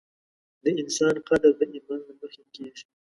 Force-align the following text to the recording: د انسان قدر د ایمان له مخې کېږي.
د 0.63 0.65
انسان 0.81 1.15
قدر 1.27 1.51
د 1.59 1.61
ایمان 1.73 2.01
له 2.07 2.13
مخې 2.21 2.43
کېږي. 2.55 2.85